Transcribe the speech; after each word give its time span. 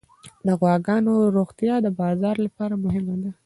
د 0.45 0.47
غواګانو 0.59 1.13
روغتیا 1.37 1.75
د 1.81 1.87
بازار 1.99 2.35
لپاره 2.45 2.75
مهمه 2.83 3.15
ده. 3.21 3.31